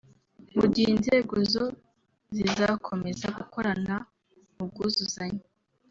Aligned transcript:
mu 0.57 0.65
gihe 0.73 0.89
inzego 0.95 1.33
zo 1.53 1.65
zizakomeza 2.35 3.27
gukorana 3.37 3.95
mu 4.55 4.63
bwuzuzanye 4.69 5.43